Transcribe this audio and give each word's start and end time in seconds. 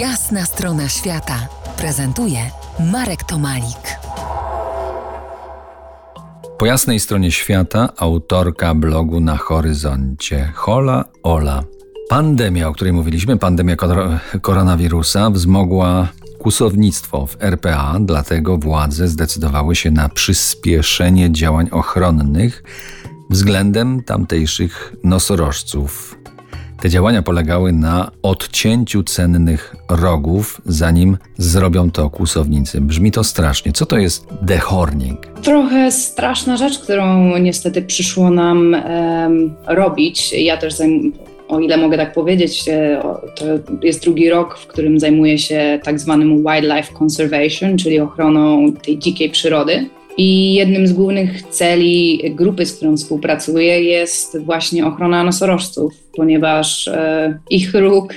Jasna 0.00 0.44
strona 0.44 0.88
świata 0.88 1.48
prezentuje 1.76 2.38
Marek 2.92 3.24
Tomalik. 3.24 3.98
Po 6.58 6.66
jasnej 6.66 7.00
stronie 7.00 7.32
świata 7.32 7.88
autorka 7.96 8.74
blogu 8.74 9.20
na 9.20 9.36
horyzoncie 9.36 10.52
Hola 10.54 11.04
Ola. 11.22 11.62
Pandemia, 12.08 12.68
o 12.68 12.72
której 12.72 12.92
mówiliśmy, 12.92 13.36
pandemia 13.36 13.76
kor 13.76 14.08
koronawirusa 14.42 15.30
wzmogła 15.30 16.08
kłusownictwo 16.38 17.26
w 17.26 17.42
RPA, 17.42 17.96
dlatego 18.00 18.58
władze 18.58 19.08
zdecydowały 19.08 19.76
się 19.76 19.90
na 19.90 20.08
przyspieszenie 20.08 21.32
działań 21.32 21.68
ochronnych 21.70 22.62
względem 23.30 24.02
tamtejszych 24.02 24.92
nosorożców. 25.04 26.15
Te 26.86 26.90
działania 26.90 27.22
polegały 27.22 27.72
na 27.72 28.10
odcięciu 28.22 29.02
cennych 29.02 29.76
rogów, 29.88 30.60
zanim 30.66 31.16
zrobią 31.38 31.90
to 31.90 32.10
kłusownicy. 32.10 32.80
Brzmi 32.80 33.12
to 33.12 33.24
strasznie. 33.24 33.72
Co 33.72 33.86
to 33.86 33.98
jest 33.98 34.26
dehorning? 34.42 35.26
Trochę 35.42 35.92
straszna 35.92 36.56
rzecz, 36.56 36.78
którą 36.78 37.36
niestety 37.38 37.82
przyszło 37.82 38.30
nam 38.30 38.76
robić. 39.66 40.32
Ja 40.32 40.56
też 40.56 40.74
o 41.48 41.60
ile 41.60 41.76
mogę 41.76 41.96
tak 41.96 42.12
powiedzieć, 42.12 42.68
e, 42.68 43.02
to 43.36 43.44
jest 43.82 44.02
drugi 44.02 44.30
rok, 44.30 44.58
w 44.58 44.66
którym 44.66 45.00
zajmuję 45.00 45.38
się 45.38 45.80
tak 45.84 46.00
zwanym 46.00 46.44
wildlife 46.44 46.92
conservation, 47.04 47.78
czyli 47.78 48.00
ochroną 48.00 48.72
tej 48.72 48.98
dzikiej 48.98 49.30
przyrody. 49.30 49.86
I 50.18 50.54
jednym 50.54 50.86
z 50.86 50.92
głównych 50.92 51.42
celi 51.42 52.22
grupy, 52.34 52.66
z 52.66 52.76
którą 52.76 52.96
współpracuję, 52.96 53.82
jest 53.82 54.38
właśnie 54.38 54.86
ochrona 54.86 55.24
nosorożców, 55.24 55.92
ponieważ 56.16 56.88
e, 56.88 57.38
ich 57.50 57.74
róg 57.74 58.14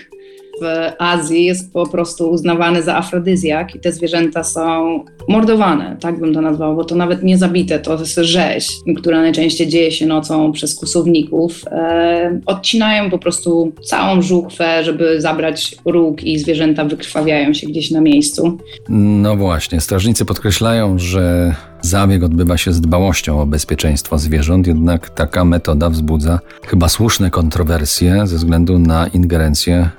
w 0.61 0.91
Azji 0.99 1.45
jest 1.45 1.73
po 1.73 1.87
prostu 1.87 2.29
uznawany 2.31 2.83
za 2.83 2.97
afrodyzjak 2.97 3.75
i 3.75 3.79
te 3.79 3.91
zwierzęta 3.91 4.43
są 4.43 4.99
mordowane, 5.27 5.97
tak 5.99 6.19
bym 6.19 6.33
to 6.33 6.41
nazwał, 6.41 6.75
bo 6.75 6.83
to 6.83 6.95
nawet 6.95 7.23
nie 7.23 7.37
zabite, 7.37 7.79
to 7.79 7.99
jest 7.99 8.15
rzeź, 8.15 8.67
która 8.97 9.21
najczęściej 9.21 9.67
dzieje 9.67 9.91
się 9.91 10.05
nocą 10.05 10.51
przez 10.51 10.75
kusowników. 10.75 11.65
E, 11.67 12.39
odcinają 12.45 13.09
po 13.09 13.17
prostu 13.17 13.71
całą 13.83 14.21
żuchwę, 14.21 14.83
żeby 14.83 15.21
zabrać 15.21 15.75
róg 15.85 16.23
i 16.23 16.39
zwierzęta 16.39 16.85
wykrwawiają 16.85 17.53
się 17.53 17.67
gdzieś 17.67 17.91
na 17.91 18.01
miejscu. 18.01 18.57
No 18.89 19.35
właśnie, 19.35 19.81
strażnicy 19.81 20.25
podkreślają, 20.25 20.99
że 20.99 21.55
Zabieg 21.81 22.23
odbywa 22.23 22.57
się 22.57 22.73
z 22.73 22.81
dbałością 22.81 23.41
o 23.41 23.45
bezpieczeństwo 23.45 24.17
zwierząt, 24.17 24.67
jednak 24.67 25.09
taka 25.09 25.45
metoda 25.45 25.89
wzbudza 25.89 26.39
chyba 26.67 26.89
słuszne 26.89 27.31
kontrowersje 27.31 28.27
ze 28.27 28.37
względu 28.37 28.79
na 28.79 29.07
ingerencję 29.07 29.89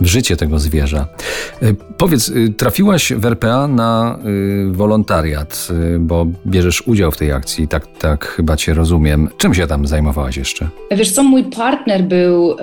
w 0.00 0.06
życie 0.06 0.36
tego 0.36 0.58
zwierza. 0.58 1.06
Y, 1.62 1.76
powiedz, 1.98 2.28
y, 2.28 2.54
trafiłaś 2.56 3.12
w 3.12 3.26
RPA 3.26 3.68
na 3.68 4.18
y, 4.68 4.72
wolontariat, 4.72 5.68
bo 5.98 6.26
bierzesz 6.46 6.86
udział 6.86 7.10
w 7.10 7.16
tej 7.16 7.32
akcji, 7.32 7.68
tak, 7.68 7.86
tak 7.98 8.26
chyba 8.26 8.56
cię 8.56 8.74
rozumiem. 8.74 9.28
Czym 9.36 9.54
się 9.54 9.66
tam 9.66 9.86
zajmowałaś 9.86 10.36
jeszcze? 10.36 10.68
Wiesz 10.90 11.12
co, 11.12 11.22
mój 11.22 11.44
partner 11.44 12.02
był 12.02 12.56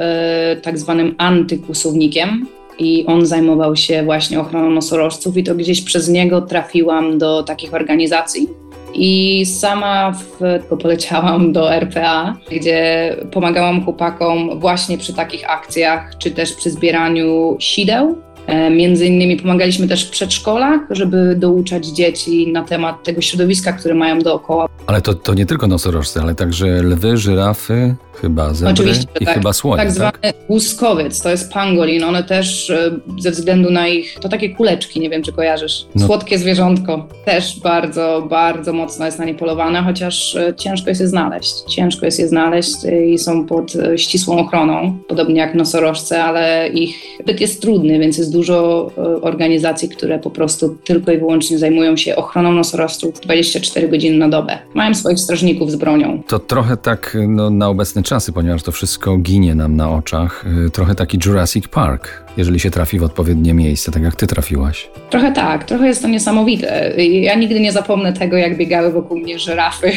tak 0.62 0.80
zwanym 0.80 1.16
antykłusownikiem 1.18 2.48
i 2.80 3.06
on 3.06 3.26
zajmował 3.26 3.76
się 3.76 4.04
właśnie 4.04 4.40
ochroną 4.40 4.70
nosorożców 4.70 5.38
i 5.38 5.44
to 5.44 5.56
gdzieś 5.56 5.82
przez 5.82 6.10
niego 6.10 6.42
trafiłam 6.42 7.18
do 7.18 7.44
takich 7.44 7.74
organizacji. 7.74 8.61
I 8.94 9.46
sama 9.46 10.12
w, 10.12 10.40
poleciałam 10.78 11.54
do 11.54 11.74
RPA, 11.74 12.38
gdzie 12.52 13.16
pomagałam 13.32 13.84
chłopakom 13.84 14.60
właśnie 14.60 14.98
przy 14.98 15.14
takich 15.14 15.50
akcjach, 15.50 16.18
czy 16.18 16.32
też 16.32 16.54
przy 16.54 16.72
zbieraniu 16.72 17.58
sideł 17.60 18.22
E, 18.48 18.70
między 18.70 19.06
innymi 19.06 19.38
pomagaliśmy 19.38 19.88
też 19.88 20.08
w 20.08 20.10
przedszkolach, 20.10 20.82
żeby 20.90 21.36
douczać 21.36 21.86
dzieci 21.86 22.52
na 22.52 22.64
temat 22.64 23.04
tego 23.04 23.22
środowiska, 23.22 23.74
które 23.74 23.96
mają 23.96 24.20
dookoła. 24.20 24.68
Ale 24.88 25.02
to, 25.02 25.14
to 25.14 25.34
nie 25.34 25.46
tylko 25.46 25.68
nosorożce, 25.68 26.22
ale 26.22 26.36
także 26.36 26.84
lwy, 26.84 27.18
żyrafy, 27.18 27.96
chyba 28.22 28.54
zebry 28.54 28.74
Oczywiście, 28.74 29.06
i 29.20 29.26
tak. 29.26 29.34
chyba 29.34 29.54
słonie, 29.54 29.84
tak? 29.84 29.92
zwany 29.92 30.18
tak? 30.22 30.36
łuskowiec, 30.50 31.22
to 31.22 31.30
jest 31.30 31.54
pangolin. 31.54 32.04
One 32.04 32.24
też 32.24 32.70
e, 32.70 32.92
ze 33.20 33.32
względu 33.32 33.72
na 33.72 33.88
ich, 33.88 34.18
to 34.20 34.30
takie 34.30 34.50
kuleczki, 34.50 35.00
nie 35.00 35.10
wiem 35.10 35.24
czy 35.24 35.32
kojarzysz, 35.32 35.86
no. 35.96 36.06
słodkie 36.06 36.38
zwierzątko. 36.38 37.08
Też 37.26 37.60
bardzo, 37.60 38.28
bardzo 38.30 38.74
mocno 38.74 39.06
jest 39.06 39.20
na 39.20 39.26
nie 39.26 39.36
polowane, 39.36 39.84
chociaż 39.84 40.36
e, 40.36 40.54
ciężko 40.56 40.90
jest 40.90 41.02
je 41.02 41.08
znaleźć. 41.08 41.54
Ciężko 41.70 42.06
jest 42.06 42.20
je 42.20 42.28
znaleźć 42.28 42.76
i 43.08 43.18
są 43.18 43.46
pod 43.46 43.74
ścisłą 43.96 44.38
ochroną, 44.38 44.98
podobnie 45.08 45.40
jak 45.40 45.56
nosorożce, 45.56 46.24
ale 46.24 46.70
ich 46.70 46.96
byt 47.26 47.42
jest 47.42 47.62
trudny, 47.62 48.00
więc 48.00 48.18
jest 48.18 48.34
dużo 48.34 48.92
e, 48.98 49.02
organizacji, 49.22 49.90
które 49.90 50.20
po 50.20 50.30
prostu 50.30 50.78
tylko 50.84 51.12
i 51.12 51.18
wyłącznie 51.18 51.58
zajmują 51.58 51.98
się 51.98 52.16
ochroną 52.16 52.52
nosorożców 52.52 53.20
24 53.20 53.90
godziny 53.90 54.18
na 54.18 54.30
dobę. 54.30 54.58
Mają 54.74 54.96
swoich 54.96 55.20
strażników 55.20 55.72
z 55.72 55.76
bronią. 55.76 56.24
To 56.28 56.40
trochę 56.40 56.78
tak 56.78 57.18
no, 57.28 57.50
na 57.50 57.70
obecne 57.70 58.04
czasy, 58.12 58.34
ponieważ 58.34 58.64
to 58.64 58.72
wszystko 58.72 59.18
ginie 59.18 59.56
nam 59.56 59.76
na 59.76 59.92
oczach. 59.92 60.46
E, 60.68 60.70
trochę 60.70 60.96
taki 60.96 61.20
Jurassic 61.26 61.68
Park, 61.68 62.24
jeżeli 62.38 62.60
się 62.60 62.72
trafi 62.72 63.00
w 63.00 63.04
odpowiednie 63.04 63.54
miejsce, 63.54 63.92
tak 63.92 64.04
jak 64.04 64.16
ty 64.16 64.28
trafiłaś. 64.28 64.90
Trochę 65.10 65.32
tak, 65.32 65.64
trochę 65.64 65.88
jest 65.88 66.02
to 66.02 66.08
niesamowite. 66.08 66.94
Ja 67.04 67.36
nigdy 67.36 67.60
nie 67.60 67.72
zapomnę 67.72 68.14
tego, 68.14 68.38
jak 68.38 68.58
biegały 68.58 68.92
wokół 68.92 69.18
mnie 69.20 69.40
żyrafy 69.40 69.92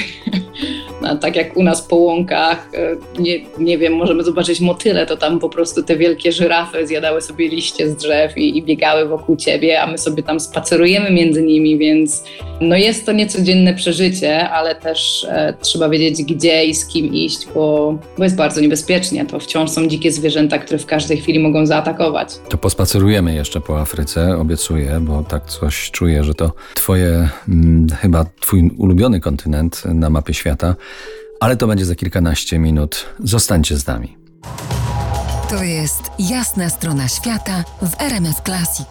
tak 1.21 1.37
jak 1.37 1.57
u 1.57 1.63
nas 1.63 1.83
po 1.83 1.97
łąkach, 1.97 2.71
e, 2.75 3.21
nie, 3.23 3.41
nie 3.59 3.79
wiem, 3.79 3.93
możemy 3.93 4.25
zobaczyć 4.25 4.61
motyle, 4.61 5.07
to 5.07 5.17
tam 5.17 5.39
po 5.39 5.49
prostu 5.49 5.83
te 5.83 5.97
wielkie 5.97 6.33
żyrafy 6.33 6.87
zjadały 6.87 7.23
sobie 7.23 7.49
liście 7.49 7.91
z 7.91 7.97
drzew 7.97 8.39
i, 8.39 8.59
i 8.59 8.63
biegały 8.63 9.09
wokół 9.09 9.37
ciebie, 9.37 9.83
a 9.83 9.87
my 9.87 9.99
sobie 9.99 10.23
tam 10.23 10.41
spacerujemy 10.41 11.11
między 11.11 11.43
nimi, 11.43 11.79
więc 11.79 12.25
no 12.61 12.77
jest 12.77 13.07
to 13.07 13.13
niecodzienne 13.13 13.75
przeżycie, 13.75 14.51
ale 14.51 14.75
też 14.75 15.27
e, 15.31 15.55
trzeba 15.61 15.89
wiedzieć 15.89 16.23
gdzie 16.23 16.65
i 16.65 16.75
z 16.75 16.87
kim 16.87 17.15
iść, 17.15 17.49
bo, 17.55 17.99
bo 18.19 18.25
jest 18.25 18.37
bardzo 18.37 18.61
niebezpiecznie. 18.61 19.27
To 19.27 19.41
wciąż 19.41 19.71
są 19.71 19.87
dzikie 19.89 20.13
zwierzęta, 20.13 20.59
które 20.59 20.79
w 20.79 20.87
każdej 20.87 21.17
chwili 21.17 21.39
mogą 21.39 21.67
zaatakować. 21.67 22.29
To 22.49 22.59
pospacerujemy 22.59 23.35
jeszcze 23.35 23.61
po 23.61 23.81
Afryce, 23.81 24.37
obiecuję, 24.37 24.99
bo 25.01 25.23
tak 25.23 25.47
coś 25.47 25.91
czuję, 25.91 26.25
że 26.25 26.35
to 26.35 26.53
twoje, 26.75 27.29
hmm, 27.47 27.87
chyba 28.01 28.27
twój 28.41 28.71
ulubiony 28.79 29.21
kontynent 29.21 29.83
na 29.85 30.11
mapie 30.11 30.35
świata 30.35 30.75
ale 31.41 31.57
to 31.57 31.67
będzie 31.67 31.85
za 31.85 31.95
kilkanaście 31.95 32.59
minut. 32.59 33.07
Zostańcie 33.21 33.77
z 33.77 33.87
nami. 33.87 34.17
To 35.49 35.63
jest 35.63 36.03
jasna 36.19 36.71
strona 36.71 37.09
świata 37.09 37.65
w 37.83 38.01
RMS 38.01 38.37
Classic. 38.45 38.87